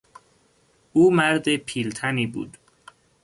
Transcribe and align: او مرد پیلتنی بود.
او 0.93 1.11
مرد 1.13 1.55
پیلتنی 1.57 2.27
بود. 2.27 2.57